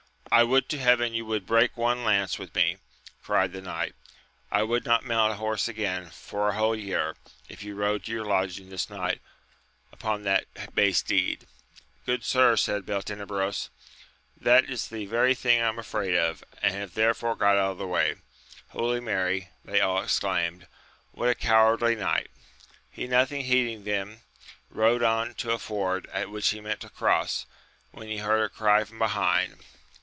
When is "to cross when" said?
26.79-28.07